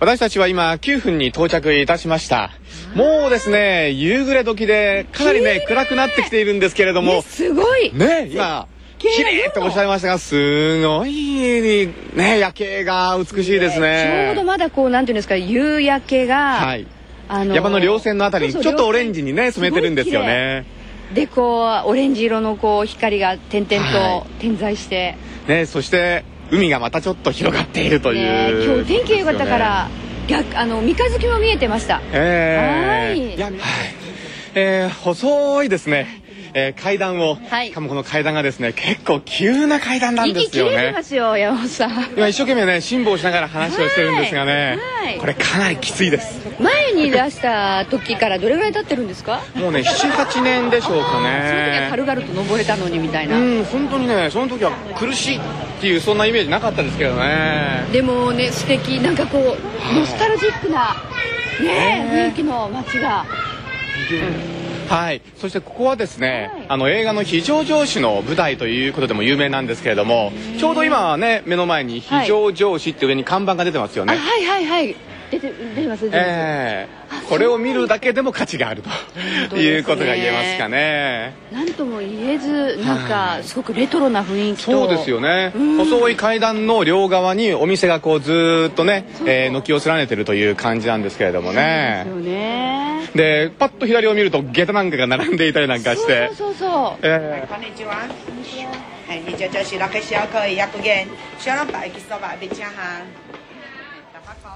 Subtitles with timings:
[0.00, 2.50] 私たちは今9分に到着いたしました。
[2.94, 7.22] もうですね夕暮れ時でかなりね暗くなってきているんですけれども。
[7.22, 7.92] すごい。
[7.92, 14.26] ね今綺麗とおっしゃいましたがすごいね夜景が美しいですね。
[14.26, 16.86] ちょうどまだこうなんていうんですか夕焼けが、はい。
[17.28, 20.64] あのー、山の稜線のあたりにちょっとオレンジにね染めてるんですよね。
[21.12, 29.88] でこうオレンジ色のこう光が点々と点在して、はい、ねそして海がまたちょっと広がっているという、ね、今日天気良かったから、
[30.28, 32.00] 逆あの三日月も見えてました。
[32.12, 33.34] えー、はい。
[33.36, 33.54] いや、はい。
[34.54, 36.22] えー、細いですね
[36.54, 40.94] えー、階段を、はい、しかもこの階段がですね結構急な階段なんですよね。
[40.98, 41.90] 息よ山本さん。
[42.16, 46.48] 今一生懸命ね辛抱しながら話をしてるんですがね、はい、これかなりきついです。
[46.60, 49.40] 前に出した時からどれぐらい経ってるんですか？
[49.54, 51.44] もうね七八年でしょうかね。
[51.48, 53.38] その時は軽々と登れたのにみたいな。
[53.38, 55.40] うん本当にねその時は苦しいっ
[55.80, 57.86] ていうそんなイメージなかったですけどね。
[57.92, 60.96] でもね素敵なんかこうノスタルジックな
[61.60, 63.24] ね、雰囲気の街が。
[64.10, 64.57] うん
[64.88, 65.22] はい。
[65.36, 74.86] そしてここはですね、はい、あの映画の非常上司の舞台ということでも有名なんですけれどもちょうど今はね目の前に非常上司って上に看板が出てますよね、はい、はいはい。
[74.86, 74.96] はい
[75.30, 78.82] 出て出てます出てます、えー、これを見るだけでも価値がある
[79.50, 81.34] ということが言えますかね。
[81.52, 92.04] 何とも言えずなんかすごくレトロな雰囲気そうですよね、細い階段の両側にお店がこうずっとねえー、軒を連ねてるという感じなんですけれどもね。
[92.06, 93.10] そうですよね。
[93.14, 96.30] でパッと左を見ると下駄なんかが並んでいたりなんかして。
[96.34, 97.94] そうそうそう、えー、こんにちは。
[99.08, 99.78] はい你这就是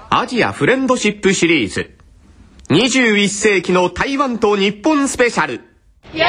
[0.09, 2.02] アジアフレンドシップシリーズ
[2.69, 5.61] 21世紀の台湾と日本スペシャル。
[6.13, 6.25] や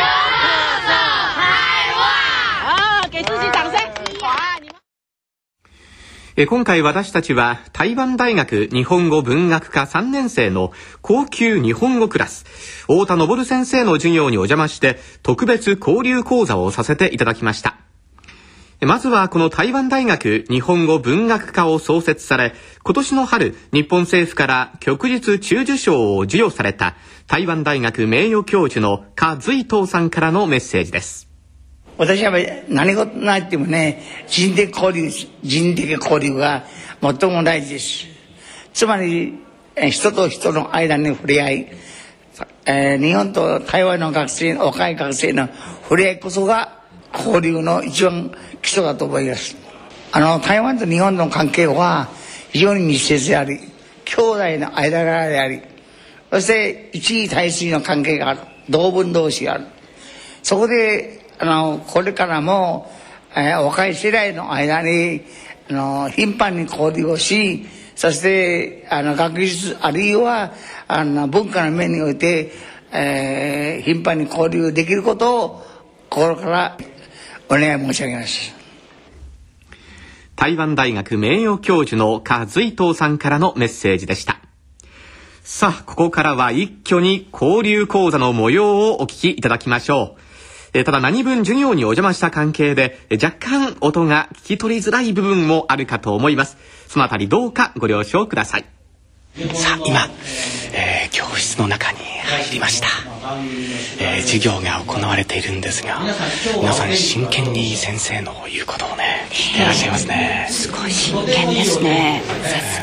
[6.48, 12.44] 今回私たちは台湾大学日本語文学科3年生の高級日本語クラス、
[12.82, 17.83] 太田昇先生の授業にお邪魔して特別交流講座をさせていただきました。
[18.86, 22.52] まずはこの台湾大学日本語文学科を創設され、
[22.82, 26.96] 今年の春、日本政府から旭日中受賞を授与された
[27.26, 31.28] 台湾大学名誉教授の柯随東さんからのメッセージです。
[31.96, 32.32] 私は
[32.68, 35.08] 何事なってもね、人的交流、
[35.42, 36.64] 人的交流が
[37.00, 38.06] 最も大事です。
[38.72, 39.38] つまり、
[39.90, 41.68] 人と人の間に触れ合い、
[42.66, 45.48] えー、日本と台湾の学生、若い学生の
[45.84, 46.83] 触れ合いこそが
[47.16, 48.30] 交流の一番
[48.62, 49.56] 基礎だと思います。
[50.12, 52.08] あの、台湾と日本の関係は
[52.52, 53.58] 非常に密接であり、
[54.04, 55.60] 兄弟の間柄であり、
[56.30, 58.40] そして一位対水の関係がある。
[58.68, 59.66] 同文同士がある。
[60.42, 62.90] そこであのこれからも、
[63.34, 65.22] えー、若い世代の間に
[65.70, 70.52] あの頻繁に交流をしそしてあの学術あるいは
[70.86, 72.52] あの文化の面において、
[72.92, 75.62] えー、頻繁に交流できることを
[76.10, 76.78] 心から
[77.54, 78.52] お願い申し上げます。
[80.34, 84.40] 台湾大学名誉教授の柯随東さんからのメッセージでした。
[85.44, 90.20] さあ、ここからは一挙に交流講座の模様をお聞きいただきましょう。
[90.72, 96.56] えただ何分授業にお邪魔した関係で、若干音が聞き取りづらい部分もあるかと思います。
[96.88, 98.64] そのあたりどうかご了承ください。
[99.34, 100.06] さあ、今、
[100.72, 102.86] えー、教室の中に入りました、
[104.00, 105.98] えー、授業が行われているんですが
[106.60, 112.22] 皆さん真剣に先生の言うことをね聞いていらっしゃいますね、すごい真剣ですね。
[112.44, 112.80] さす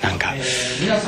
[0.00, 0.08] が。
[0.08, 0.34] なんか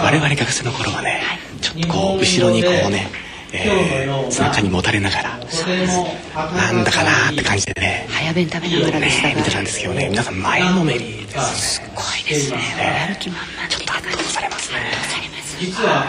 [0.02, 1.22] 我々学生の頃はね、
[1.60, 3.10] ちょっとこう後ろにこうね
[3.52, 8.06] えー、背中にもたれながらなんだかなって感じでね。
[8.10, 11.36] 早弁食べながらでした、ね、見てたんですけどね皆さん前のめりです。
[11.36, 11.42] ね。
[11.42, 14.78] すごいですね、やる気満々ちょっと圧倒されますね。
[14.92, 16.04] 圧倒されます実は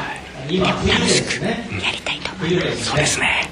[0.47, 1.55] でも楽しくや
[1.91, 3.49] りたいと思います、そうですね。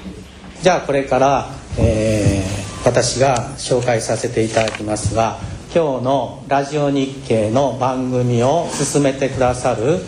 [0.62, 5.38] じゃあこれから、えー、私が紹介させていただきますが
[5.74, 10.00] 今日のラジオ日経の番組を進めてくださる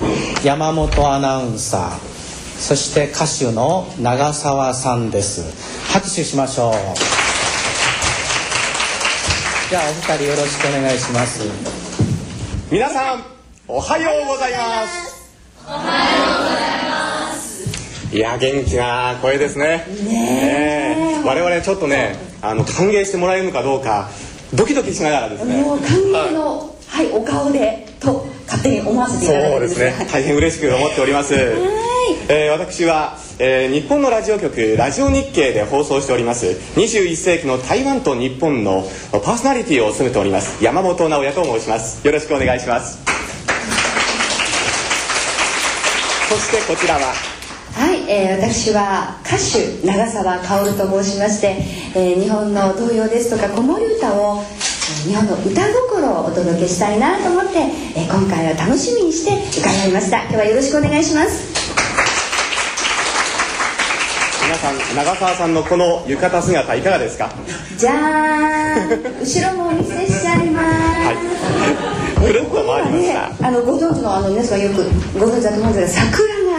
[0.43, 2.18] 山本アナウンサー
[2.59, 5.43] そして歌手の長澤さんです。
[5.93, 6.73] 拍手しましょう。
[9.71, 11.47] じゃあお二人よろしくお願いします。
[12.71, 13.23] 皆さん
[13.69, 15.29] おはようございます。
[15.67, 18.17] おはようございます。
[18.17, 19.87] いや元気な声ですね。
[20.05, 24.11] ね我々ちょっとねあの歓迎してもらえるのかどうか
[24.53, 25.63] ドキドキしながらですね。
[25.63, 30.07] もう歓迎の、はい、お顔でと勝手に思わせていただいてそうですね。
[30.11, 31.35] 大変嬉しく思っております
[32.29, 36.47] えー、私は、えー、日本のラジオ局ラジオ日経で放送しております
[36.77, 38.83] 21世紀の台湾と日本の
[39.13, 42.07] パーソナリティを務めております山本直也と申します。
[42.07, 42.99] よろしくお願いします。
[46.29, 47.01] そしてこちらは
[47.75, 51.57] はい、えー私は歌手長澤薫と申しまして、
[51.95, 54.43] えー日本の童謡ですとか子守歌を、
[55.07, 57.59] 日本の歌心をお届けしたいなと思って、
[57.97, 60.23] えー今回は楽しみにして伺いました。
[60.23, 61.88] 今日はよろしくお願いします。
[64.59, 67.31] さん長澤さんのこの浴衣姿いかがですか？
[67.77, 69.21] じゃーん。
[69.21, 72.27] 後ろもお見せしちゃいます、はい。
[72.27, 73.29] ぐるっと回りました。
[73.29, 74.83] ね、あのご存知のあの皆さんよく
[75.19, 76.53] ご存知だと思うんですが桜が、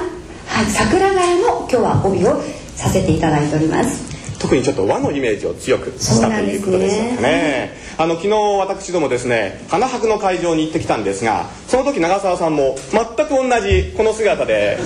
[0.47, 2.41] はい、桜柄の今日は帯を
[2.75, 7.73] させていただいております特にちょっと和のイメージを強くしたということでしょうかね。
[7.97, 14.77] あの昨日私どもですね花博の会場に行ってきたんですがその時長澤さんも全く同じこの姿で。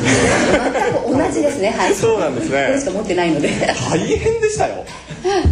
[0.51, 1.93] 全く同じですねはい。
[1.93, 2.65] そうなんですね。
[2.67, 3.49] これしか持ってないので。
[3.89, 4.85] 大変でしたよ。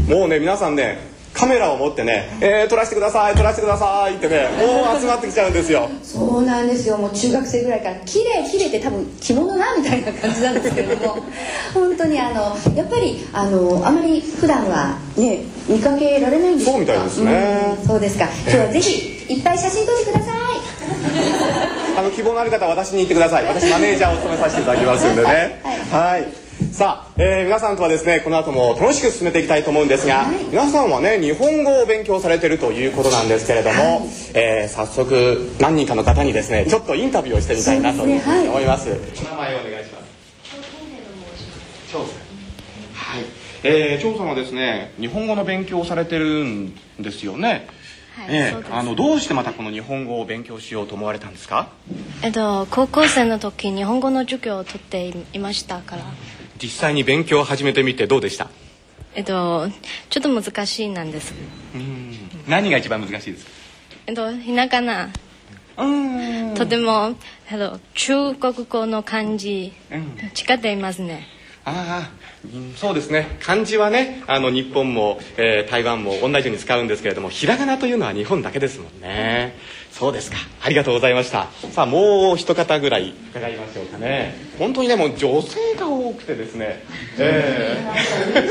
[0.07, 1.10] もうね皆さんね
[1.41, 5.89] カメラを持ってね、えー、撮らせてください撮らせてくださいってねもう集まってきちゃうんですよ。
[6.03, 6.97] そうなんですよ。
[6.97, 11.17] もう中学生ぐらいから綺麗綺麗って多分着物なみたいな感じなんですけれども。
[11.73, 16.71] 本当にあのやっぱりあのあまり普段はね見かけられないんですか？
[16.73, 17.75] そうみたいですね。
[17.79, 18.25] うんそうですか。
[18.43, 20.31] 今日はぜひいっぱい写真撮ってください。
[21.97, 23.45] あの希望のある方は私に言ってください。
[23.45, 25.59] 私マネージャーを務めさせていただきますんでね。
[25.91, 26.40] はい
[26.71, 38.89] さあ、えー皆さんとはですねこの後も楽しく進めていきたいと思うんですが、皆さんはね日本語を勉強されてるということなんですけれども、えー早速何人かの方にですねちょっとインタビューをしてみたいなというふうに思います。
[38.89, 40.11] お名前をお願いします。
[41.91, 42.05] 張さん。
[42.93, 43.23] はい、
[43.63, 47.67] えー、張さんはですね日本語の勉強をされてるんですよね。
[48.15, 51.69] はいええそうですあのどうしてまたこの日本語を勉強しようと思われたんですか？
[52.23, 56.03] えっと、高校生の時日本語の授業を取っていましたから、
[56.61, 58.49] 実際に勉強を始めてみてどうでした？
[59.15, 59.67] えっと、
[60.09, 61.33] ちょっと難しいなんです。
[62.47, 63.51] 何が一番難しいですか？
[64.07, 65.09] えっと、ひなかな、
[66.55, 67.15] とても、
[67.49, 69.73] えっと、中国語の漢字、違
[70.53, 71.25] っていますね。
[71.65, 72.11] ああ。
[72.13, 72.20] うん
[72.75, 73.37] そうですね。
[73.39, 79.55] 漢字はねあの日本も、えー台湾も同じように使うんですけれどもひらがなというのは日本だけですもんね。
[79.91, 80.37] そうですか。
[80.61, 81.47] ありがとうございました。
[81.71, 83.13] さあもう一方ぐらい。
[83.31, 84.35] 伺いましょうかね。
[84.57, 86.83] 本当にねもう女性が多くてですね。
[87.19, 87.77] え
[88.35, 88.41] え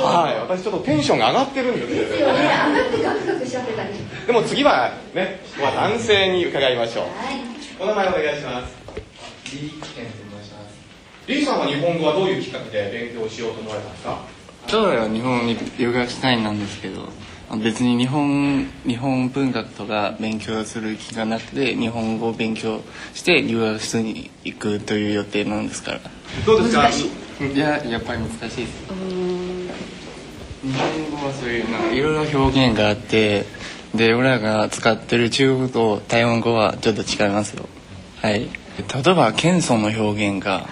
[0.00, 0.40] はい。
[0.40, 3.90] 私ちょっとテンションが上がってるんですよ上がってガクガクしちゃってたり。
[4.26, 7.06] でも次はねは男性に伺いましょう、
[7.80, 8.76] お名前お願いします
[11.28, 14.18] リーケンと申しますリーさんは日本語はどういうきっかけで勉強しようと思われたんですか？
[14.66, 17.08] 将来は日本に留学したいなんですけど
[17.62, 22.82] 別に日本日本文学とか勉強する気がなくて日本語を勉強
[23.14, 26.00] して留学室に行くという予定なんですから。
[26.44, 26.88] どうですか？
[26.90, 26.92] い。
[27.58, 28.88] ややっぱり難しいです。
[30.60, 33.46] 日本語はそういうなんかいろいろ表現があって
[33.94, 37.66] で俺らが使ってる中国語と台湾語はちょっと違いますよ。
[38.20, 38.40] はい。
[38.40, 38.48] 例
[39.12, 40.68] えば謙遜の表現が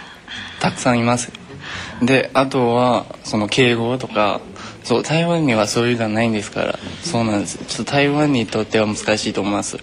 [0.60, 1.32] たくさんいます。
[2.02, 4.40] であとはその敬語とか
[4.84, 7.58] そう台湾にはそういうのがないんですからそうなんです。
[7.58, 9.78] ちょっと台湾にとっては難しいと思います。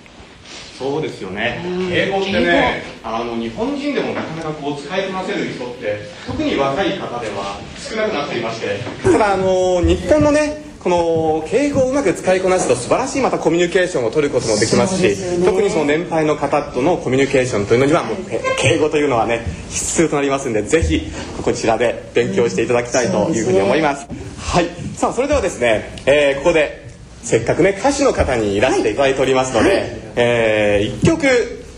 [0.77, 1.61] そうですよね。
[1.91, 21.09] 英語ってねあの日本人でもなかなかこう使いこなせる人って特に若い方では少なくなっていましてただあの日本のねこの敬語をうまく使いこなすと素晴らしいまたコミュニケーションを取ることもできますし特にその年配の方とのコミュニケーションというのにはもうけ敬語というのはね必須となりますんでぜひ
[21.41, 24.07] こちらで勉強していただきたいというふうに思います、
[24.39, 24.67] はい。
[24.95, 26.83] さあそれではですね、えーここで
[27.21, 31.25] せっかくね歌手の方にいらしていただいておりますので、えー一曲、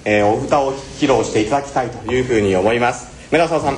[0.04, 3.08] えーお歌を披露していただきたいというふうに思います。
[3.30, 3.78] 長澤さん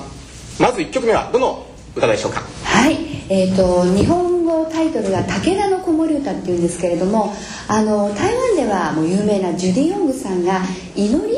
[0.60, 1.67] まず1曲目はどの
[1.98, 2.43] 歌でしょうか？
[2.63, 2.96] はい、
[3.29, 4.37] えー、と日本語
[4.77, 7.34] タイトルが「武田の子守歌」っていうんですけれども
[7.67, 10.62] あの台湾ではもう有名なジュディ・ヨングさんが
[10.96, 11.36] 「祈り」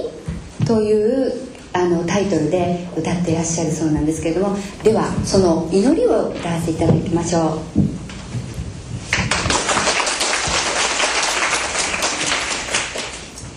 [0.67, 1.31] という
[1.71, 7.79] あのタイトルで歌っていらっしゃるそうなんですけれどもではその「祈り」を歌わせていただきましょう。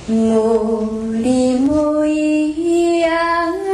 [0.09, 3.72] 森も嫌が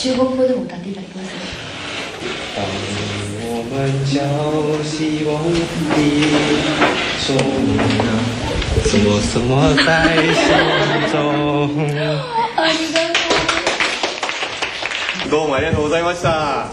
[0.00, 1.30] 中国語でも歌っていただけます？
[2.56, 2.64] 我
[3.76, 4.18] 们中
[15.30, 16.68] どうもありがとうございました。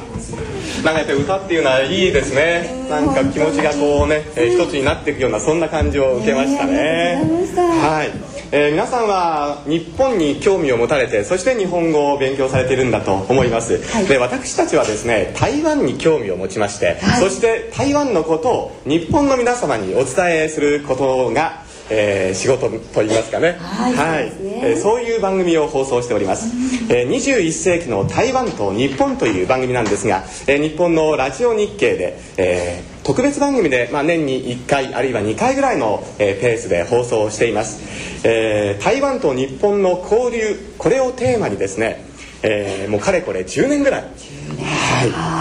[0.86, 2.88] なんかやっぱり歌っていうのはいいですね。
[2.90, 7.22] なんか気持ちがこうね、えー一つになっていくようなそんな感じを受けましたね。
[7.58, 8.12] はい、
[8.52, 23.58] えー皆さんは日本に興味を持たれてそして日本語を勉強されているんだと思います、で私たちはですね台湾に興味を持ちまして、そして台湾のことを日本の皆様にお伝えすることがえー仕事といいますかね。
[23.60, 24.62] はいそうですね。
[24.64, 26.54] えーそういう番組を放送しております、
[26.90, 42.04] えー21世紀の台湾と日本という番組なんですが、えー日本のラジオ日経で、えー特別番組で、まあ、年に1回あるいは2回ぐらいの、えーペースで放送をしています、えー台湾と日本の交流これをテーマにですね、
[42.44, 44.02] えーもうかれこれ10年ぐらい。
[44.02, 44.08] は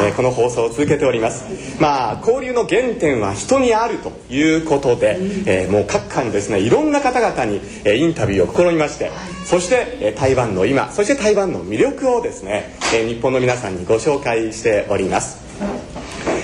[0.03, 1.45] い、えーこの放送を続けております。
[1.81, 9.11] まあ交流の原点は人にあるということで、えーもう各界にですねいろんな方々に、えーインタビューを試みまして
[9.45, 15.39] そして、えー台湾の今そして台湾の魅力をですね、えー日本の皆さんにご紹介しております、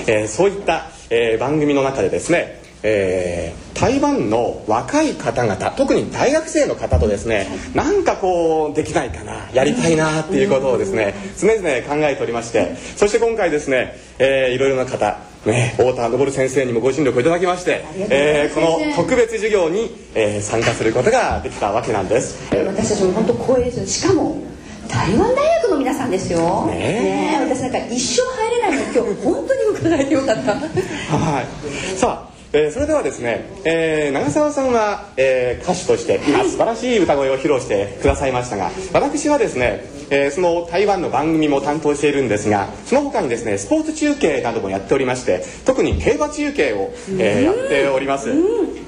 [0.07, 11.59] えーそういった、えー番組の中でですねえー台湾の若い方々特に大学生の方とですねなんかこうできないかなやりたいなっていうことをですね常々
[11.89, 22.39] 考えておりましてそして今回ですね、えーいろいろな方ね、太田昇先生にもご尽力をいただきまして、えーこの特別授業に、えー参加することができたわけなんです。
[22.55, 24.41] 私たちも本当光栄ですしかも
[24.89, 26.67] 台湾大学の皆さんですよ。
[26.67, 26.79] ねえ。
[27.03, 30.53] ねえ私なんか一生入れないのに今日本当に伺えてよかった。
[30.55, 31.99] はい。
[31.99, 48.31] さあ、えーそれではですね、えー長澤さんは、えー歌手として今素晴らしい歌声を披露してくださいましたが、私はですね、えーその台湾の番組も担当しているんですが、その他にですね、スポーツ中継などもやっておりまして、特に競馬中継を、えーやっております。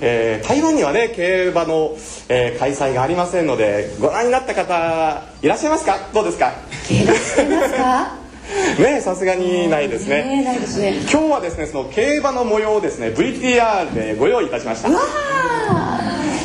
[0.03, 1.97] えー台湾にはね、競馬の、
[2.29, 6.11] えー開催がありませんので、ご覧になった方いらっしゃいますか？
[6.13, 6.53] どうですか？
[6.87, 8.24] 競馬してますか？
[8.79, 10.23] ねさすがにないですね。
[10.23, 10.95] ねえないですね。
[11.11, 14.89] 今日はですねその競馬の模様をですね VTR でご用意いたしました。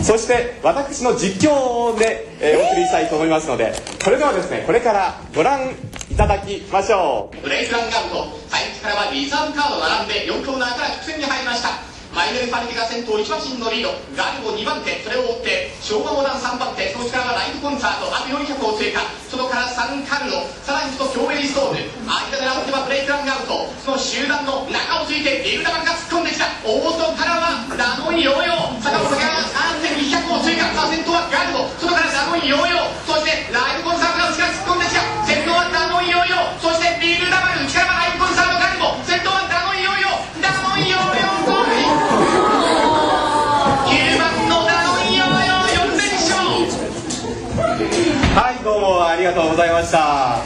[0.03, 5.71] そして私の実況で、えーお送りしたいと思いますのでそれではですねこれからご覧
[6.09, 7.41] いただきましょう。
[7.43, 8.15] ブレイクランガウト
[8.49, 11.88] 入り口からはリザーブカード並んで4コーナーから直線に入りました
[12.19, 26.51] マイネル・ファルケが先頭1馬身のリードガルボ2番手それを追って昭和モダン3番手その内からはライトコンサートあと400を通過外からサンカルロさらにそのキョーベリーストーム間で並んではブレイクランガウトその集団の中をついてビルダマンが突っ込んできた。
[26.59, 29.39] 大外からはダノンヨーヨー坂本が
[29.79, 34.88] 3.200を追加さあ先頭はガルボ外からダノンヨーヨーそしてライトコンサートが内から突っ込んで
[48.89, 50.39] もありがとうございました。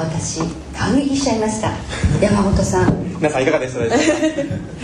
[0.00, 0.40] 私
[0.76, 1.72] 感激しちゃいました。
[2.20, 3.06] 山本さん。
[3.16, 4.22] 皆さんいかがでしたでしょうか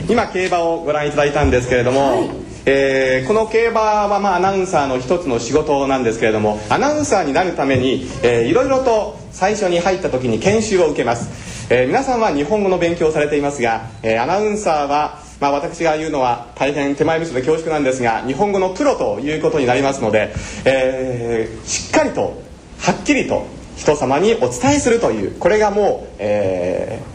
[0.08, 2.30] 今競馬をご覧いただいたんですけれども、
[2.64, 20.32] えーこの競馬はまあアナウンサーの一つの仕事なんですけれどもアナウンサーになるために、えーいろいろと最初に入った時に研修を受けます、えー皆さんは日本語の勉強をされていますが、えーアナウンサーはまあ、私が言うのは大変手前味噌で恐縮なんですが日本語のプロということになりますので、
[20.64, 22.40] えーしっかりと
[22.78, 23.44] はっきりと
[23.76, 27.12] 人様にお伝えするというこれがもう、えー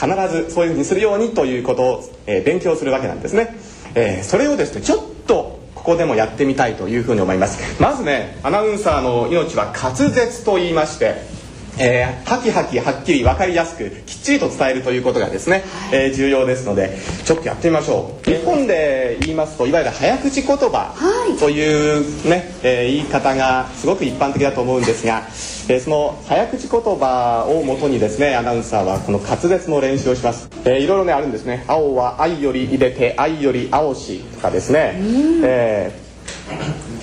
[0.00, 3.56] 必ずそういうふうにするようにということを、えー勉強するわけなんですね、
[3.94, 7.80] えそれをですねちょっとここでもやってみたいというふうに思います。
[7.80, 11.39] まずねアナウンサーの命は滑舌と言いまして
[11.82, 18.30] えー、はきはきはっきり分かりやすくきっちりと伝えるということがですね、えー重要ですのでちょっとやってみましょう。
[18.30, 20.94] 日本で言いますといわゆる早口言葉
[21.40, 25.22] というね、えー言い方がすごく一般的だと思うんですが、
[25.68, 35.00] えーその早口言葉をもとにですねアナウンサーはこの滑舌の練習をします、えーいろいろねあるんですね「青は愛より入れて愛より青し」とかですね、
[35.44, 36.99] えー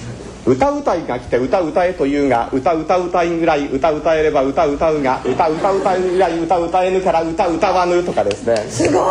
[0.48, 8.56] 歌うたいが来て歌歌えというが歌歌うたいぐらい歌歌えれば歌歌うが歌歌うたいぐらい歌歌えぬから歌歌わぬとかですね。
[8.70, 9.04] すごい。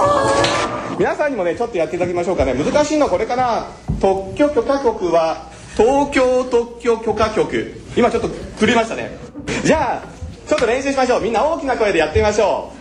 [0.98, 2.54] 皆さんにもねちょっとやっていただきましょうかね。
[2.54, 3.66] 難しいのはこれかな。
[4.00, 7.82] 特許許可局は東京特許許可局。
[7.94, 9.18] 今ちょっと狂いましたね。
[9.62, 11.20] じゃあちょっと練習しましょう。
[11.20, 12.72] みんな大きな声でやってみましょ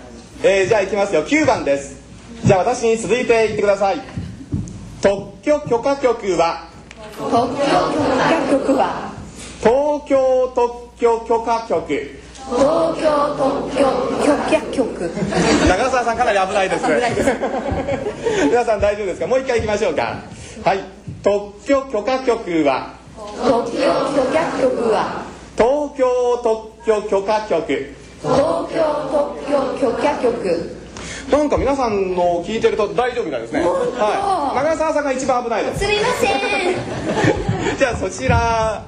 [0.43, 1.25] う、えー、じゃあいきますよ。
[1.25, 2.01] 9番です。
[2.45, 4.01] じゃあ私に続いて言ってください。
[5.01, 6.69] 特許許可局は
[7.17, 7.63] 特許許
[8.17, 9.11] 可局は。
[9.61, 12.19] 東京特許許可局。
[12.45, 12.59] 東
[13.01, 13.05] 京
[13.37, 13.77] 特許
[14.25, 15.11] 許可局。
[15.67, 17.31] 長澤さんかなり危ないです危ないです。
[18.45, 19.27] 皆さん大丈夫ですか？
[19.27, 20.19] もう一回いきましょうか。
[20.63, 20.83] はい。
[21.23, 22.93] 特許許可局は。
[23.17, 23.85] 特許許
[24.31, 25.23] 可局は。
[25.57, 26.05] 東京
[26.43, 28.33] 特許許可局東
[28.73, 29.23] 京特
[29.79, 30.75] 許許可局
[31.31, 33.61] なんか皆さんの聞いてると大丈夫みたいですね。
[33.61, 34.55] はい。
[34.55, 35.79] 長澤さんが一番危ないです。
[35.79, 36.27] すみませ
[37.73, 37.77] ん。
[37.77, 38.83] じゃあそちら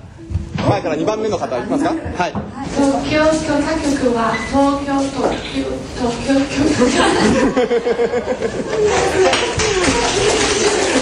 [0.69, 1.89] 前から2番目の方いきますか？
[1.89, 2.33] はい。
[2.75, 5.65] 東京許可局は東京特許
[5.99, 6.39] 特許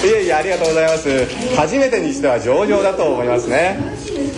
[0.08, 1.26] いえいえありがとうございます。
[1.56, 3.78] 初めてにしては上々だと思いますね。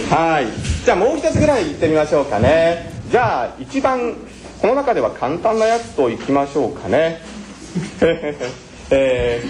[0.10, 0.48] はい。
[0.84, 2.92] じゃあもう一つぐらい行ってみましょうかね。
[3.12, 4.14] じゃあ一番
[4.62, 7.22] この中では簡単なやつといきましょうかね。
[8.90, 9.42] え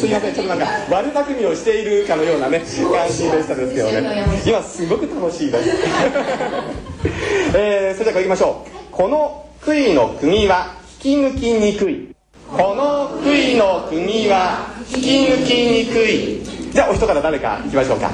[0.00, 4.24] すいませんちょっとなんか悪巧みをしているかのようなね感じでしたですけどね。
[4.46, 5.70] 今すごく楽しいです。
[7.54, 8.70] えー、それではいきましょう。
[8.90, 12.08] この杭の釘は引き抜きにくい。
[12.50, 16.42] この杭の釘は引き抜きにくい。
[16.72, 18.10] じゃあお人から誰か行きましょうか。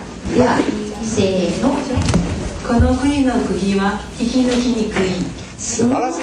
[1.03, 1.82] せーの。
[2.67, 5.11] この杭の釘は引き抜きにくい。
[5.59, 6.23] 素晴らしい。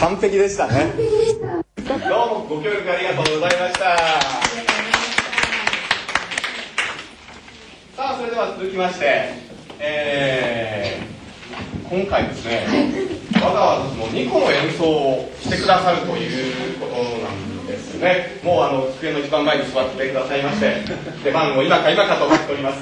[0.00, 0.92] 完璧でしたね。
[1.86, 3.80] どうもご協力ありがとうございました。
[7.96, 9.34] さあそれでは続きまして
[9.78, 12.66] えー、今回ですね、
[13.34, 17.51] わざわざその2個の演奏をしてくださるということなんです
[17.98, 18.40] ね。
[18.42, 20.76] もうあの机の一番前に座ってくださいまして
[21.24, 22.78] 出番を今か今かと待っております。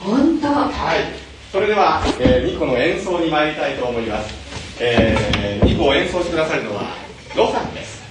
[0.00, 0.48] 本当？
[0.48, 1.24] はい。
[1.52, 4.44] それでは、えー、2個の演奏に参りたいと思います。
[4.80, 6.82] えー、2個を演奏してくださるのは
[7.36, 8.02] ロさんです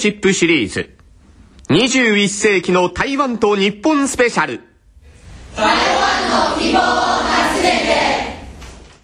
[0.00, 0.96] シップシリーズ
[1.68, 4.62] 21世紀の台湾と日本スペシャル。
[5.54, 5.62] さ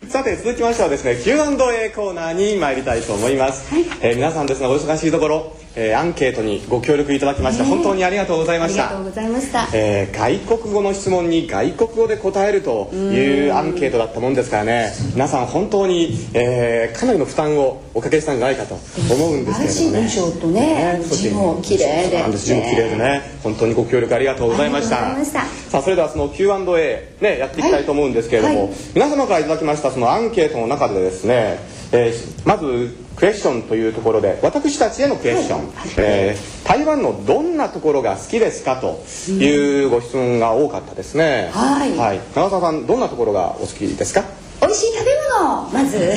[0.09, 8.83] さて続きましてはですね Q&A コーナーに参りたいと思います、えー皆さんですねお忙しいところ、えーアンケートにご協力いただきまして、ね本当にありがとうございあました。
[8.85, 9.69] りがとうございました。
[9.75, 14.93] えー外国語の質問に外国語で答えるというアンケートだったもんですからね。
[15.13, 18.75] 皆さん本当に、えーかなりの負担をおかけしたんじゃないかと
[19.13, 20.09] 思うんですけれどもね。
[20.09, 23.23] 素晴らしい文章とね字も綺麗で字も綺麗でね。
[23.43, 25.15] 本当にご協力ありがとうございました。
[25.25, 28.71] さあそれではその Q&A、ね、やっていきたいと思うんですけれども、はい。
[28.95, 31.59] 皆様からいただきましたそのアンケートの中でですね、
[31.93, 38.77] えーまずクエスチョンというところで私たちへのクエスチョン、えー台湾のどんなところが好きですか？
[38.81, 39.01] と
[39.33, 42.21] いうご質問が多かったですね、はい。
[42.35, 44.25] 長澤さんどんなところがお好きですか？
[44.61, 46.13] 美味しい食べ物まず。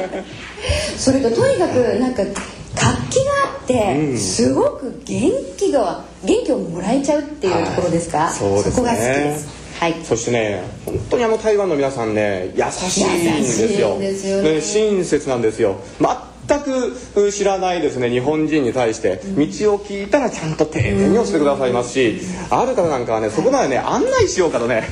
[0.98, 8.72] それととにかくなんか活気があって、すごく元気が元気をもらえちゃうっていうところですか、そうですね。
[8.76, 9.94] こが好きですはい。
[10.04, 13.96] そしてね本当にあの台湾の皆さんね優しいんですよ。
[13.98, 15.76] ね親切なんですよ
[16.48, 19.16] 全く知らないですね日本人に対して。
[19.16, 24.84] 道を聞いたらちゃんと丁寧に教えてくださいますしある方なんかはねそこまでね案内しようかとね。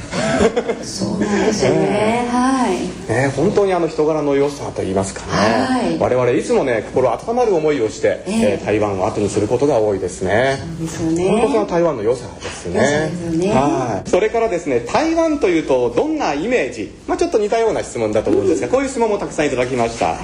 [0.82, 3.10] そうなんですよね、はい。
[3.10, 5.98] ね本当にあの人柄の良さと言いますかね、はい。
[5.98, 8.58] 我々いつもね心温まる思いをして、ええ。
[8.58, 10.58] えー台湾を後にすることが多いですね。
[10.80, 11.46] ですよね。
[11.46, 13.10] 本当台湾の良さですね。
[13.36, 13.52] ね。
[13.52, 14.08] はい。
[14.08, 20.16] それからですね台湾というとどんなイメージ、まあ、ちょっと似たような質問だと思うんですが、こういう質問もたくさんいただきました、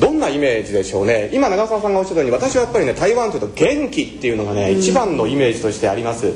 [0.00, 0.71] どんなイメージ？
[0.72, 1.30] でしょうね。
[1.32, 6.32] 今長澤さんがおっしゃったように私はやっぱりね台湾というと元気っていうのがね、一番のイメージとしてあります。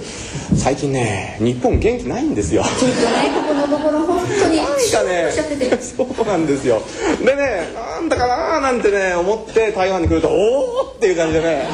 [0.57, 2.62] 最近ね日本元気ないんですよ。
[2.62, 3.03] ちょっとね
[3.35, 5.33] ここのところ本当になんかね
[5.81, 6.83] そうなんですよ。
[7.20, 11.66] でねなんだかなーなんてね思って台湾に来るとおおっていう感じでね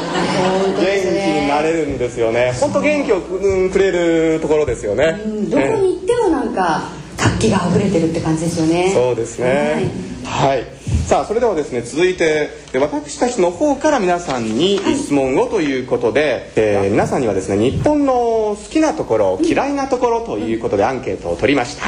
[0.79, 2.53] 元気になれるんですよね。
[2.61, 3.91] 本当元気をくれ
[4.35, 6.83] るところですよね、どこに行ってもなんか
[7.23, 8.91] 活気が溢れてるって感じですよね。
[8.93, 9.91] そうですね。
[10.25, 10.65] はい、
[11.07, 21.87] さあそれではですね続いてで私たちの方から皆さんに質問をということで、えー皆さんにはですね日本の好きなところ嫌いなところということでアンケートを取りました、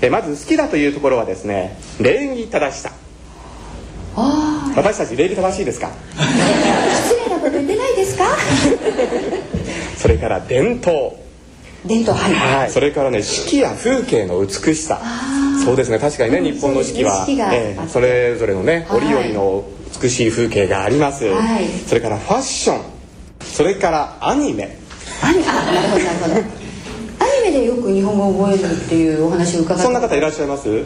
[0.00, 2.90] えーまず好きだというところはですね礼儀正しさ。
[4.16, 5.88] あ私たち礼儀正しいですか？
[5.88, 5.92] あ
[7.08, 8.24] 失礼なこと言ってないですか？
[9.98, 11.12] それから伝統
[11.86, 15.00] 伝統はいはい、それからね四季や風景の美しさ。
[15.64, 15.98] そうですね。
[15.98, 17.26] 確かにね日本の四季は。
[17.28, 17.88] ええ。
[17.88, 18.98] それぞれのねはい。
[18.98, 19.64] 折々の
[20.02, 21.66] 美しい風景があります、はい。
[21.86, 22.80] それからファッション。
[23.40, 24.78] それからアニメ。
[25.22, 26.34] アニあなるほどなるほど。
[26.34, 29.84] アニメでよく日本語を覚えるっていうお話を伺って。
[29.84, 30.84] そんな方いらっしゃいます？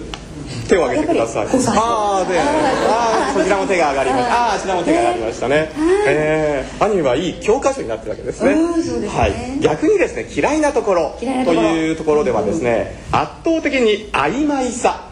[0.69, 1.47] 手を挙げてください。
[1.47, 4.49] あーであーそちらも手が上がりました。
[4.49, 5.73] あーあちらも手が上がりましたね、
[6.07, 6.85] えー。
[6.85, 8.55] アニメはいい教科書になってるわけですね。
[8.83, 9.09] すね。
[9.09, 15.05] はい、逆にですね嫌いなところというところではですね、圧倒的に曖昧さ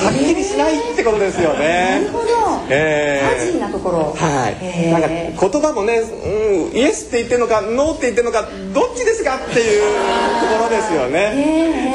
[0.00, 2.26] はっきりしないってことですよなねるほど。
[2.70, 3.52] えー。
[3.52, 4.14] ジーなところ。
[4.16, 11.32] はい、なんか言葉もね、うん、イエスって言ってるのかノーって言ってるのかどっちですかっていうところですよね。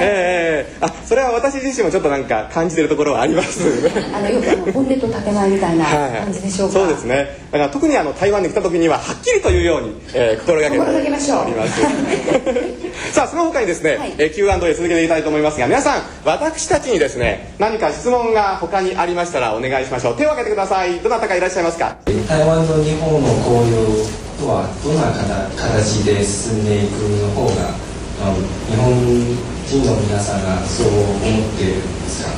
[0.02, 3.90] ええあそれは私自身もちょっとなんか感じてるところはあります。
[4.14, 7.28] あのよくあの本音と建前みたいな感じでしょうか、そうですね。
[7.52, 11.32] だから特にあの台湾に来た時にははっきりというように、えー、心がけております。
[13.14, 14.14] さあその他にですね、はい。
[14.18, 20.18] えー Q&A 続けていきたいと思いますが皆さん私たちにですね何か質問が他にありましたらお願いしましょう。
[20.18, 21.00] 手を挙げてください。
[21.00, 21.96] どなたかいらっしゃいますか？
[22.28, 24.06] 台湾と日本の交流
[24.40, 25.12] とはどんな
[25.56, 27.74] 形で進んでいくの方が
[28.70, 28.92] 日本
[29.66, 31.22] 人の皆さんがそう思っ
[31.58, 32.30] ているんですか？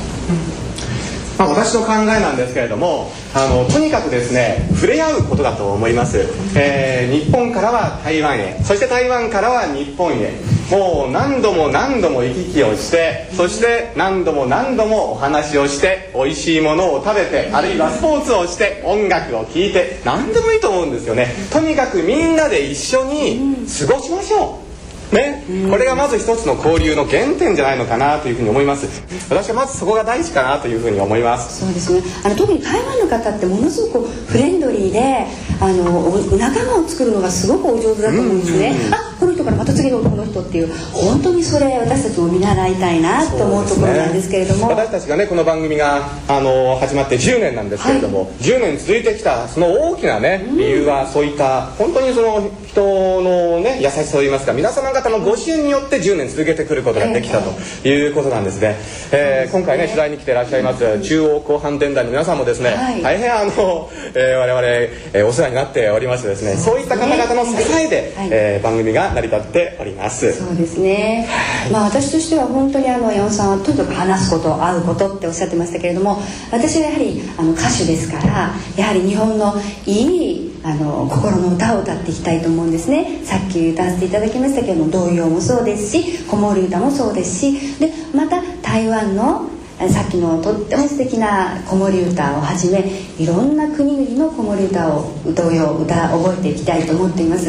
[1.38, 6.18] まあ、私の考えなんですけれどもあのとにかくですね触れ合うことだと思います、
[6.56, 10.32] えー日本からは台湾へそして台湾からは日本へ
[10.70, 21.28] もう何度も何度も行き来をしてそして何度も何度もお話をして美味しいものを食べてあるいはスポーツをして音楽を聴いて何でもいいと思うんですよね。
[21.50, 24.68] とにかくみんなで一緒に過ごしましょう。
[25.14, 28.86] ね、これがまず一つの交流の原点じゃないのかなというふうに思います。
[29.30, 31.64] 私はまずそこが大事かなというふうに思います。
[31.64, 32.02] そうですね。
[32.24, 35.26] あの特に台湾の方ってものすごくフレンドリーで
[35.60, 58.76] あのお仲間を作るのがすごくお上手だと思うんですね、あこの人からまた次の男の人っていう本当にそれ私たちも見習いたいなと思うところなんですけれども、私たちがねこの番組があの始まって10年なんですけれども、10年続いてきたその大きなね理由はそういった本当にその人人のね優しさといいますか皆様方のご支援によって10年続けてくることができたということなんですね、
[59.12, 63.02] えー今回ね取材に来ていらっしゃいます中央広範電団の皆さんもですね、はい。
[63.02, 68.28] 大変あの、えー我々、えーお世話になっておりましてですねそういった方々の支えで、はい。
[68.30, 70.32] えー番組が成り立っております。
[70.32, 71.28] そうですね、
[71.72, 79.54] まあ、私としては本当にあの山本さんはとにかく話すこと会うことっておっしゃってましたけれども私はやはりあの歌手ですからやはり日本の
[79.86, 83.24] いいあの心の歌を歌っていきたいと思うんですね。
[83.24, 89.48] さっき歌わせていただきましたけども童謡もそうですし子守歌もそうですしでまた台湾の
[89.88, 92.84] さっきのとっても素敵な子守歌をはじめ
[93.18, 97.46] いろんな国々の子守歌を童謡歌覚えていきたいと思っています。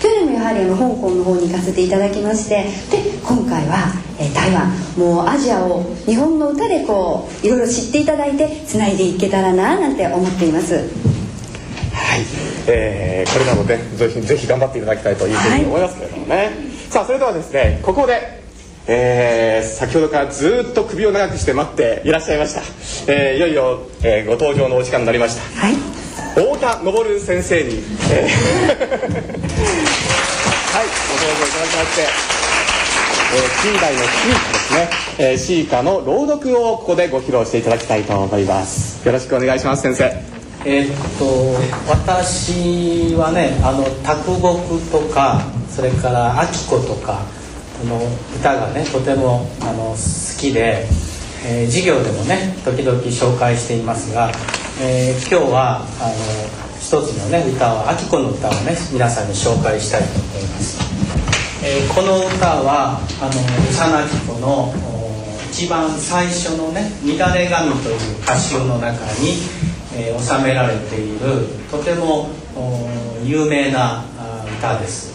[0.00, 10.74] 去年もやはりあの香港の方に行かせていただきましてで今回は、え台湾もうアジアを日本の歌でこういろいろ知っていただいてつないでいけたらななんて思っています。
[11.92, 16.50] はい、えーこれからもねぜひぜひ頑張っていただきたいというふうに思いますけれどもね、
[16.88, 18.42] さあそれではですねここで、
[18.86, 22.62] えー先ほどからずっと首を長くして待っていらっしゃいました、
[23.12, 25.42] えーいよいよ、えーご登場のお時間になりました。
[25.60, 25.74] はい。
[26.34, 28.30] 太田昇先生に、えー
[30.70, 32.02] はいご登場いただきまして
[33.32, 39.06] えー、近代の詩歌ですね、えー、詩歌の朗読をここでご披露していただきたいと思います。
[39.06, 41.24] よろしくお願いします先生えーっと
[41.90, 47.22] 私はねあの卓木とかそれから秋子とか
[47.82, 47.98] あの
[48.38, 50.86] 歌がねとてもあの好きで、
[51.46, 54.30] えー授業でもね時々紹介していますが、
[54.82, 56.14] えー今日はあの
[56.78, 60.78] 一つのね歌を秋子の歌をね皆さんに紹介したいと思います。
[61.64, 63.30] えーこの歌はあの
[63.68, 64.74] 幼き子の
[65.50, 69.40] 一番最初のね「乱れ髪」という歌集の中に、
[70.00, 72.88] えー収められているとてもお
[73.24, 75.10] 有名なあ歌です、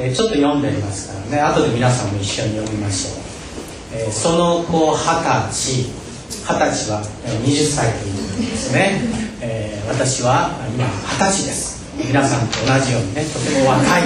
[0.00, 1.40] えーちょっと読んでみますからね。
[1.40, 9.00] 後で皆さんも一緒に読みましょう、えーその子二十歳二十歳はえー20歳ということですね、
[9.40, 11.80] えー私は今二十歳です。
[11.98, 14.02] 皆さんと同じようにねとても若い。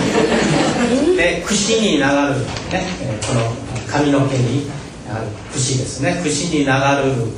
[1.16, 3.52] で櫛に流るね、えーこの
[3.92, 4.68] 髪の毛に
[5.08, 6.20] ある櫛ですね。
[6.24, 6.72] 櫛に流る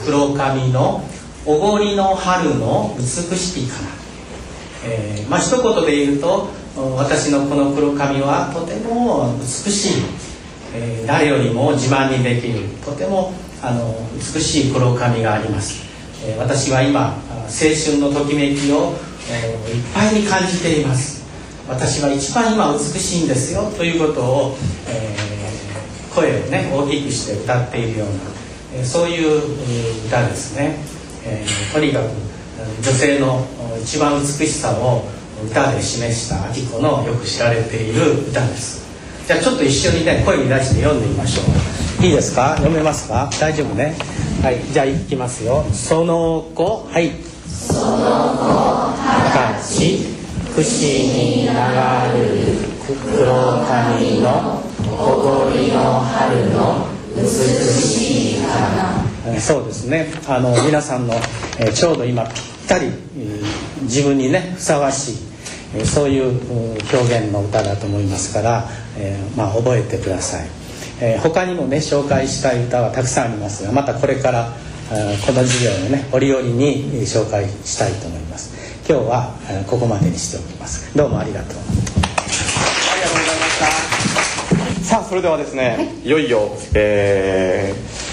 [0.06, 1.02] 黒髪の
[1.46, 3.06] おごりの春の美
[3.36, 3.88] しきかな、
[4.84, 6.48] えーまあ一言で言うと
[6.96, 10.02] 私のこの黒髪はとても美しい、
[10.74, 13.32] えー誰よりも自慢にできるとても
[13.62, 15.84] あの美しい黒髪があります、
[16.24, 17.14] えー私は今
[17.46, 18.94] 青春のときめきを、
[19.30, 21.24] えーいっぱいに感じています。
[21.68, 24.56] 私は一番今美しいんですよということを、
[24.88, 28.14] えー声をね大きくして歌っているような、
[28.74, 30.78] えーそういう歌ですね、
[31.26, 35.04] えーとにかくえー女性のお一番美しさを
[35.44, 38.86] 歌で示した秋子のよく知られている歌です。
[39.26, 41.42] じゃあちょっと一緒にね声に出して読んでみましょ
[42.00, 42.06] う。
[42.06, 42.50] いいですか？
[42.56, 43.28] 読めますか？
[43.40, 43.94] 大丈夫ね。
[44.42, 45.64] はいじゃあいきますよ。
[45.72, 47.10] その子はい。
[47.48, 47.96] その
[48.36, 48.46] 子
[48.96, 50.16] 二十歳
[50.54, 51.52] 櫛に流る
[53.04, 53.26] 黒
[53.66, 54.62] 髪の
[54.98, 56.86] おごりの春の
[57.16, 59.05] 美しい花
[59.40, 60.06] そうですね。
[60.28, 61.14] あの皆さんの、
[61.58, 62.32] えーちょうど今ぴっ
[62.68, 63.44] たり、えー
[63.82, 65.16] 自分にねふさわしい、
[65.76, 68.64] えーそういうう表現の歌だと思いますから、
[68.98, 70.46] えーまあ、覚えてください、
[71.00, 74.52] えー他にもね紹介したい歌はたくさんありますがまたこれから
[74.88, 78.54] この授業のね折々にえー紹介したいと思います。
[78.88, 80.96] 今日はえーここまでにしておきます。
[80.96, 81.56] どうもありがとう。
[84.84, 88.05] さあそれではですね、い、よいよ、えー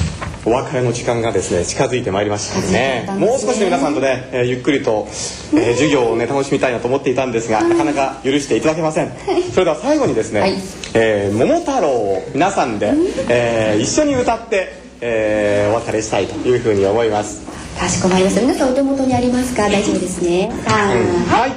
[0.46, 3.06] お別れの時間がですね近づいてまいりましたね。
[3.18, 5.08] もう少しで皆さんとね、えーゆっくりと、
[5.54, 9.12] えー 授業をね楽しみたいなと思っていたんですが、なかなか許していただけません、
[9.54, 10.56] それでは最後にですね「はい。
[10.96, 12.92] えー桃太郎」を皆さんで、
[13.30, 17.42] えー一緒に歌って、えーお別れしたいというふうに思います、
[17.80, 18.42] かしこまりました。
[18.42, 19.64] 皆さんお手元にありますか？
[19.70, 20.52] 大丈夫ですね。
[20.68, 21.52] はい。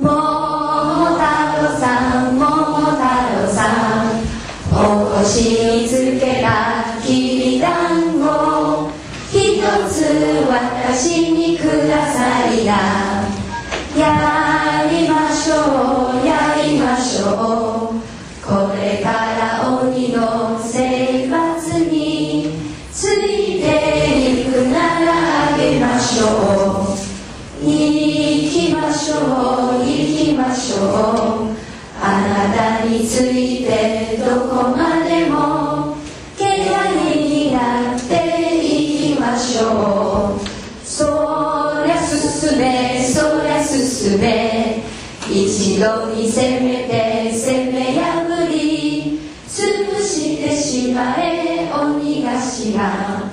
[0.00, 1.20] 桃太
[1.62, 3.02] 郎さん桃太
[3.46, 4.22] 郎さん
[4.72, 5.50] お腰
[5.82, 6.79] につけた
[12.62, 12.72] いな
[13.96, 18.00] やりましょうやりましょう。
[18.46, 22.52] これから鬼の生活に
[22.92, 26.26] ついていくならあげましょ
[27.62, 27.70] う行
[28.50, 31.56] きましょう行きましょう
[32.02, 34.79] あなたについてどこまで
[46.30, 53.30] 攻めて攻め破り潰してしまえ鬼ヶ島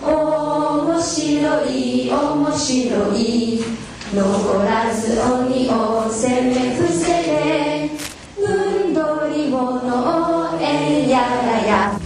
[0.00, 3.64] 面白い面白い。
[4.14, 7.90] 残らず鬼を攻め伏せて
[8.38, 11.26] うんどり物をえんやら
[11.66, 11.98] や。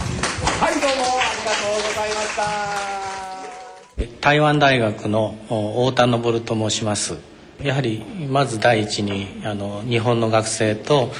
[0.59, 4.19] はいどうもありがとうございました。
[4.19, 7.30] 台湾大学の太田昇と申します
[7.63, 11.11] やはりまず第一にあの日本の学生と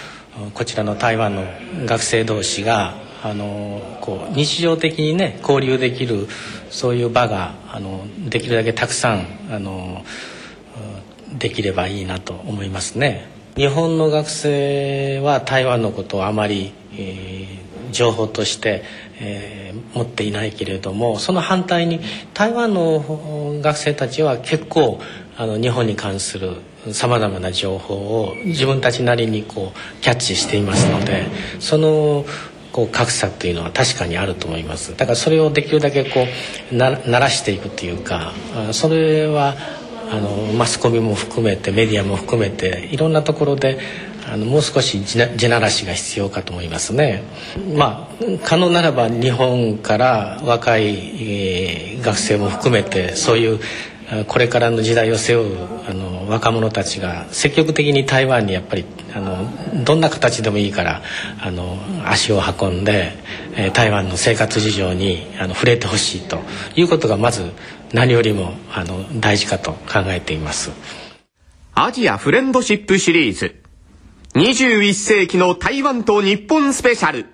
[0.53, 1.43] こちらの台湾の
[1.85, 6.27] 学生同士があのこう日常的にね交流できる
[6.69, 10.03] そういう場があのできるだけたくさんあの
[11.37, 13.29] できればいいなと思いますね。
[13.55, 17.60] 日本の学生は台湾のことをあまり、えー、
[17.91, 18.83] 情報として、
[19.19, 21.99] えー、持っていないけれどもその反対に
[22.33, 24.99] 台湾の学生たちは結構
[25.37, 26.57] あの日本に関する
[26.91, 31.27] さまざまな情報を自分たちなりにこうキャッチしていますので
[31.59, 32.25] その
[32.71, 34.95] こう格差っていうのは確かにあると思います。
[34.95, 36.25] だからそれをできるだけこ
[36.71, 38.33] うな慣らしていくっていうか
[38.71, 39.55] それは
[40.11, 43.79] あのマスコミも含めてメディアも含めていろんなところで
[44.29, 47.23] あのもう少し地ならしが必要かと思いますね。
[47.75, 53.59] まあ可能ならば日本から若い、えー、学生も含めてそういう
[54.27, 55.57] これからの時代を背負う
[55.89, 58.83] あの若者たちが積極的に台湾にやっぱり
[59.15, 61.01] あのどんな形でもいいから
[61.41, 63.13] あの足を運んで、
[63.55, 66.39] えー、台湾の生活事情にあの触れてほしいと
[66.75, 67.51] いうことがまず
[67.93, 70.71] 何よりもあの大事かと考えています
[71.73, 73.60] アジアフレンドシップシリーズ
[74.35, 77.25] 21世紀の台湾と日本スペシャル。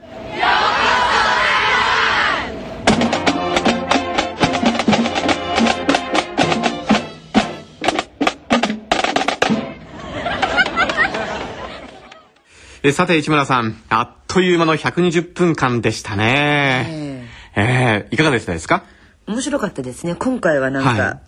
[12.83, 13.81] えさて市村さん。
[13.89, 17.25] あっという間の120分間でしたね。
[17.55, 18.83] えー、えー、いかがでしたですか？
[19.27, 20.15] 面白かったですね。
[20.15, 21.19] 今回はなんか、はい、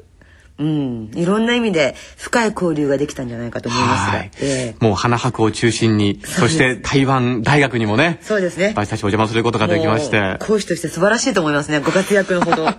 [0.60, 8.74] うん、いろんな意味で深い交流ができたんじゃないかと思いますが、えー、もう花博を中心にそして台湾大学にもねそうですね。
[8.76, 11.80] 私たちお邪魔することができまして講師として素晴らしいと思いますね。
[11.80, 12.67] ご活躍のほど。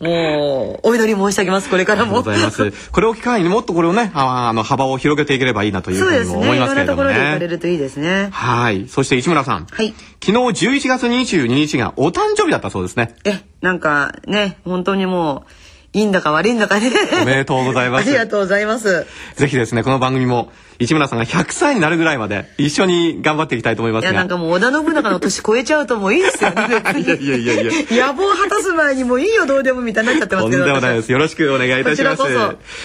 [0.00, 2.16] もうお祈り申し上げますこれからも。
[2.16, 2.72] ございます。
[2.90, 7.14] これを機会にもっとこれをねあの幅を広げていければいいなというふうにも思いますけれどもね。
[7.14, 7.24] そうですね。
[7.24, 8.28] いろんなところで行かれるといいですね。
[8.32, 8.88] はい。
[8.88, 13.14] そして市村さん、はい、昨日11月22日がお誕生日だったそうですね。
[13.24, 15.63] えなんかね本当にもう
[15.94, 16.90] いいんだか悪いんだかね。
[17.22, 18.08] おめでとうございます。
[18.08, 19.06] ありがとうございます。
[19.36, 24.10] ぜひですね、この番組も市村さんが100歳になるぐらいまで一緒に頑張っていきたいと思いますが。
[24.10, 26.66] いや、なんかもう織田信長の年超えちゃうともういいですよね。
[27.00, 28.08] いやいやいやいや。
[28.08, 30.64] 野望果たす前にもういいよ、どうでもみたいになっちゃってますけど。
[30.64, 31.12] とんでもないです。
[31.12, 32.22] よろしくお願いいたします。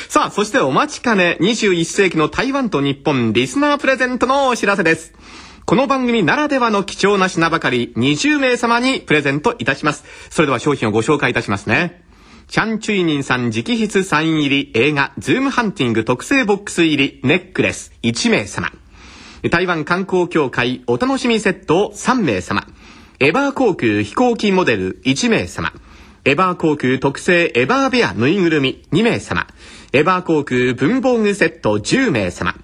[0.08, 5.14] さあ、そしてお待ちかね、21世紀の台湾と日本リスナープレゼントのお知らせです。
[5.66, 10.04] この番組ならではの貴重な品ばかり20名様にプレゼントいたします。
[10.30, 12.08] それでは商品をご紹介いたしますね。
[12.50, 18.72] チャン・チュイニンさん直筆サイン入り映画ズームハンティング特製ボックス入りネックレス1名様。
[19.52, 22.66] 台湾観光協会お楽しみセット3名様。
[23.20, 25.72] エバー航空飛行機モデル1名様。
[26.26, 29.46] エバー航空特製エバーベアぬいぐるみ2名様。
[29.94, 32.56] エバー航空文房具セット10名様。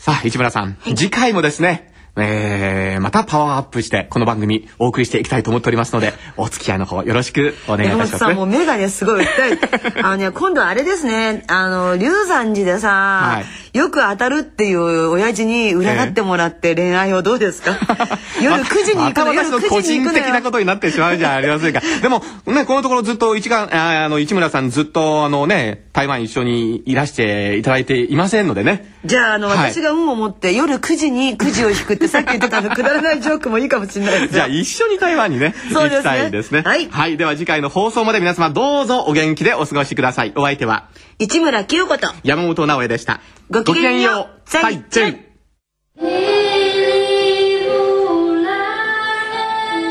[0.06, 8.34] さあ、市村さん、はい、次回もですね、えー、またパワーアップして、この番組お送りしていきたいと思っておりますので、 お付き合いの方よろしくお願いいたします、ね。
[8.34, 9.26] もう目がね、すごい
[10.02, 13.44] あのね、今度はあれですね、あの、龍山寺でさ、は
[13.74, 17.78] い、よく当たるっていう親父に占ってもらって恋愛をどうですか、
[18.42, 21.82] 夜9時に行くの夜また私の個9時に行くの人的なことになってしまうじゃありませんか。
[22.02, 28.96] でも、ね、このところずっと一が、ああの、市村さんずっと、あのね、台湾一緒にいらしていただいていませんのでね。
[29.06, 29.72] じゃああの、はい。
[29.72, 36.64] 私が運を持って夜9時に9時を引くってさっき言ってたあのくだらないジョークもいいかもしれないですじゃあ一緒に台湾にね、そうですね行きたいですね。
[36.64, 37.18] はい。
[37.18, 40.34] では次回の放送まで皆様どうぞお元気でお過ごしください。
[40.36, 40.90] お相手は？
[41.20, 43.22] 市村清子と山本直江でした。
[43.50, 45.26] ごきげんよう再见。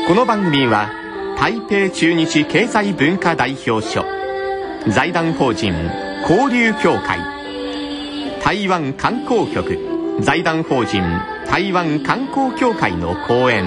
[0.07, 0.91] この番組は
[1.39, 4.05] 台北中日経済文化代表所
[4.87, 5.73] 財団法人
[6.29, 7.19] 交流協会
[8.43, 9.79] 台湾観光局
[10.21, 11.01] 財団法人
[11.47, 13.65] 台湾観光協会の講演。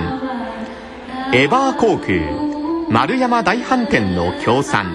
[1.33, 4.95] エバー航空丸山大飯店の協賛。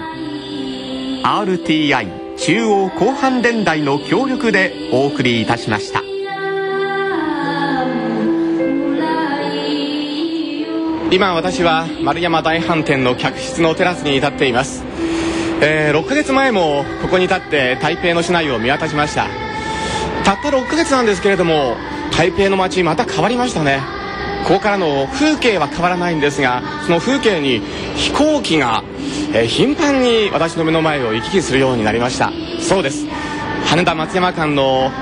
[1.22, 6.02] RTI 中央広範電台の協力でお送りいたしました。
[11.10, 14.82] 今私は丸山大飯店の客室のテラスに立っています、
[15.60, 19.28] えー6ヶ月前もここに立って台北の市内を見渡しました。
[20.24, 21.76] たった6ヶ月なんですけれども
[22.16, 23.80] 台北の街また変わりましたね。
[24.46, 27.60] ここからの風景は変わらないんですがその風景に
[27.96, 28.84] 飛行機が、
[29.32, 32.32] えー頻繁に私の目の前を行き来するようになりました。
[32.60, 33.06] そうです。
[33.66, 34.92] 羽田松山間の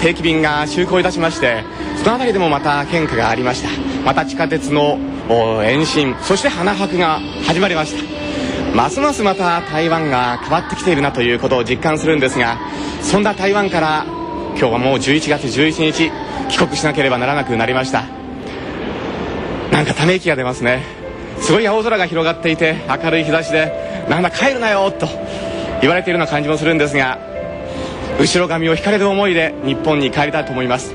[0.00, 1.64] 定期便が就航いたしまして
[1.96, 3.68] その辺りでもまた変化がありました。
[4.04, 4.98] また地下鉄の
[5.64, 8.76] 延伸そして花博が始まりました。
[8.76, 12.56] ますますまた台湾が変わってきているなということを実感するんですが
[13.02, 14.06] そんな台湾から
[14.56, 16.10] 今日はもう11月11日
[16.52, 18.04] 帰国しなければならなくなりました。
[19.72, 20.84] なんかため息が出ますね。
[21.40, 25.08] すごい青空が広がっていて明るい日差しでなんだ帰るなよと
[25.80, 27.18] 言われているような感じもするんですが
[28.20, 30.94] 後ろ髪を引かれる思いで日本に帰りたいと思います。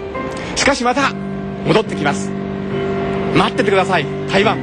[0.56, 1.12] しかしまた
[1.66, 2.30] 戻ってきます。
[3.36, 4.06] 待っててください。
[4.30, 4.58] 台湾。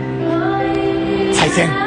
[1.35, 1.84] 再戦。